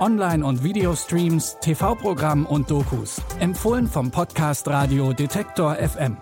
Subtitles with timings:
[0.00, 3.20] Online- und Videostreams, TV-Programm und Dokus.
[3.40, 6.16] Empfohlen vom Podcast Radio Detektor FM.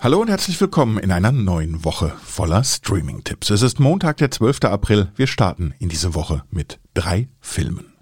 [0.00, 3.50] Hallo und herzlich willkommen in einer neuen Woche voller Streaming-Tipps.
[3.50, 4.64] Es ist Montag, der 12.
[4.64, 5.12] April.
[5.16, 7.92] Wir starten in diese Woche mit drei Filmen.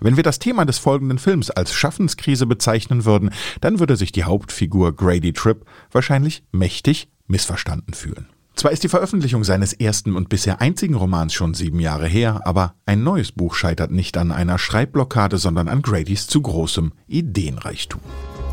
[0.00, 4.24] Wenn wir das Thema des folgenden Films als Schaffenskrise bezeichnen würden, dann würde sich die
[4.24, 8.28] Hauptfigur Grady Tripp wahrscheinlich mächtig missverstanden fühlen.
[8.54, 12.74] Zwar ist die Veröffentlichung seines ersten und bisher einzigen Romans schon sieben Jahre her, aber
[12.86, 18.00] ein neues Buch scheitert nicht an einer Schreibblockade, sondern an Gradys zu großem Ideenreichtum.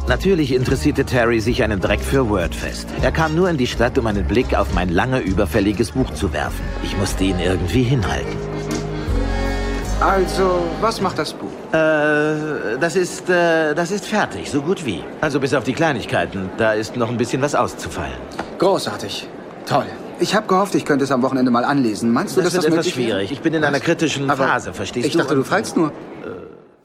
[0.08, 2.88] Natürlich interessierte Terry sich einen Dreck für Wordfest.
[3.02, 6.33] Er kam nur in die Stadt, um einen Blick auf mein lange überfälliges Buch zu
[6.33, 6.64] werfen.
[6.83, 8.36] Ich musste ihn irgendwie hinhalten.
[10.02, 11.52] Also, was macht das Buch?
[11.73, 15.03] Äh, das ist, äh, das ist fertig, so gut wie.
[15.20, 16.50] Also bis auf die Kleinigkeiten.
[16.58, 18.17] Da ist noch ein bisschen was auszufallen.
[18.58, 19.27] Großartig.
[19.70, 19.86] Toll.
[20.20, 22.12] Ich habe gehofft, ich könnte es am Wochenende mal anlesen.
[22.12, 23.08] Meinst du, Das das etwas möglich wäre?
[23.20, 23.31] schwierig.
[23.31, 25.20] Ich bin in einer kritischen Aber Phase, verstehst ich du?
[25.20, 25.94] dachte, du fragst nur.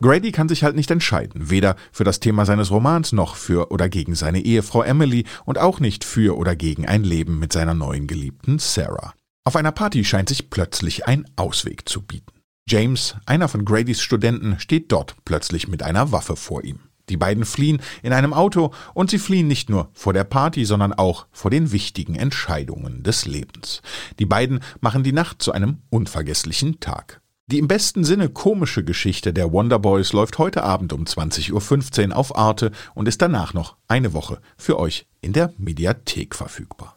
[0.02, 3.88] Grady kann sich halt nicht entscheiden, weder für das Thema seines Romans noch für oder
[3.88, 8.06] gegen seine Ehefrau Emily und auch nicht für oder gegen ein Leben mit seiner neuen
[8.06, 9.14] Geliebten Sarah.
[9.44, 12.32] Auf einer Party scheint sich plötzlich ein Ausweg zu bieten.
[12.68, 16.80] James, einer von Gradys Studenten, steht dort plötzlich mit einer Waffe vor ihm.
[17.08, 20.92] Die beiden fliehen in einem Auto und sie fliehen nicht nur vor der Party, sondern
[20.92, 23.82] auch vor den wichtigen Entscheidungen des Lebens.
[24.18, 27.20] Die beiden machen die Nacht zu einem unvergesslichen Tag.
[27.46, 32.16] Die im besten Sinne komische Geschichte der Wonder Boys läuft heute Abend um 20.15 Uhr
[32.16, 36.96] auf Arte und ist danach noch eine Woche für euch in der Mediathek verfügbar.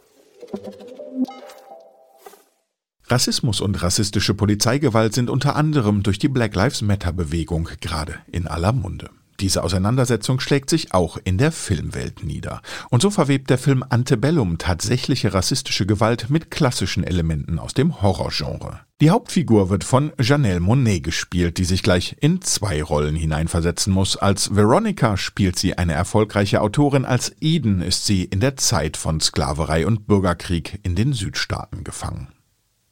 [3.10, 8.48] Rassismus und rassistische Polizeigewalt sind unter anderem durch die Black Lives Matter Bewegung gerade in
[8.48, 9.10] aller Munde.
[9.40, 12.62] Diese Auseinandersetzung schlägt sich auch in der Filmwelt nieder.
[12.90, 18.80] Und so verwebt der Film Antebellum tatsächliche rassistische Gewalt mit klassischen Elementen aus dem Horrorgenre.
[19.00, 24.18] Die Hauptfigur wird von Janelle Monet gespielt, die sich gleich in zwei Rollen hineinversetzen muss.
[24.18, 29.20] Als Veronica spielt sie eine erfolgreiche Autorin, als Eden ist sie in der Zeit von
[29.20, 32.30] Sklaverei und Bürgerkrieg in den Südstaaten gefangen.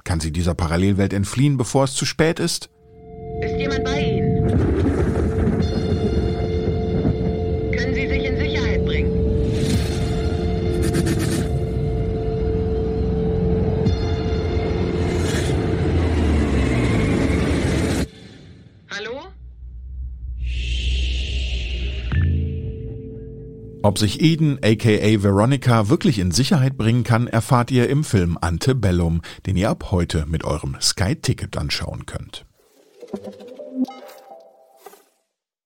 [0.04, 2.70] Kann sie dieser Parallelwelt entfliehen, bevor es zu spät ist?
[3.42, 4.95] Ist jemand bei Ihnen?
[18.96, 19.24] Hallo?
[23.84, 29.22] Ob sich Eden aka Veronica wirklich in Sicherheit bringen kann, erfahrt ihr im Film Antebellum,
[29.46, 32.46] den ihr ab heute mit eurem Sky Ticket anschauen könnt.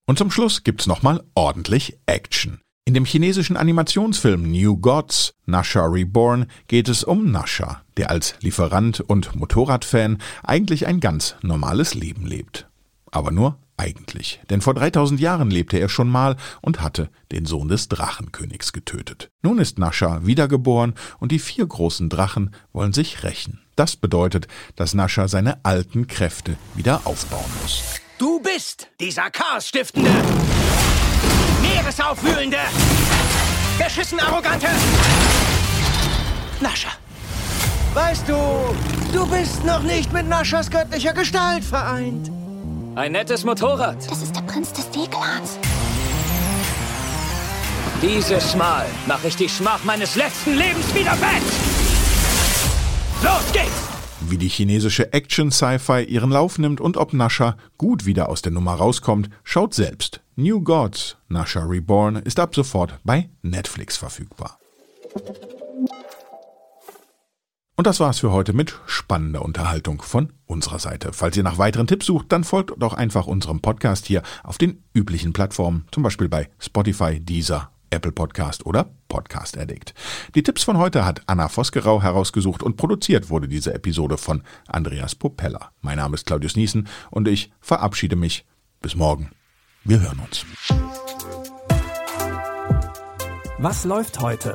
[0.06, 2.60] Und zum Schluss gibt's nochmal ordentlich Action.
[2.84, 9.00] In dem chinesischen Animationsfilm New Gods, Nasha Reborn, geht es um Nasha, der als Lieferant
[9.00, 12.69] und Motorradfan eigentlich ein ganz normales Leben lebt.
[13.10, 17.68] Aber nur eigentlich, denn vor 3000 Jahren lebte er schon mal und hatte den Sohn
[17.68, 19.30] des Drachenkönigs getötet.
[19.42, 23.60] Nun ist Nasha wiedergeboren und die vier großen Drachen wollen sich rächen.
[23.76, 27.82] Das bedeutet, dass Nasha seine alten Kräfte wieder aufbauen muss.
[28.18, 30.10] Du bist dieser chaosstiftende,
[31.62, 32.58] meeresaufwühlende,
[33.78, 34.66] beschissen arrogante
[36.60, 36.92] Nascher.
[37.94, 38.36] Weißt du,
[39.14, 42.30] du bist noch nicht mit Naschers göttlicher Gestalt vereint.
[42.96, 43.98] Ein nettes Motorrad.
[44.10, 45.58] Das ist der Prinz des Seeglans.
[48.02, 51.42] Dieses Mal mache ich die Schmach meines letzten Lebens wieder wett.
[53.22, 53.88] Los geht's!
[54.28, 58.74] Wie die chinesische Action-Sci-Fi ihren Lauf nimmt und ob Nasha gut wieder aus der Nummer
[58.74, 60.20] rauskommt, schaut selbst.
[60.34, 64.58] New Gods, Nasha Reborn, ist ab sofort bei Netflix verfügbar.
[67.80, 71.14] Und das war's für heute mit spannender Unterhaltung von unserer Seite.
[71.14, 74.84] Falls ihr nach weiteren Tipps sucht, dann folgt doch einfach unserem Podcast hier auf den
[74.92, 79.94] üblichen Plattformen, zum Beispiel bei Spotify, Deezer, Apple Podcast oder Podcast Addict.
[80.34, 85.14] Die Tipps von heute hat Anna Vosgerau herausgesucht und produziert wurde diese Episode von Andreas
[85.14, 85.70] Popella.
[85.80, 88.44] Mein Name ist Claudius Niesen und ich verabschiede mich.
[88.82, 89.30] Bis morgen.
[89.84, 90.44] Wir hören uns.
[93.56, 94.54] Was läuft heute?